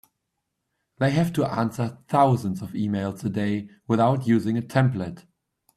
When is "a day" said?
3.23-3.69